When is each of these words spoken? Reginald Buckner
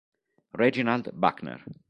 Reginald 0.57 1.13
Buckner 1.13 1.61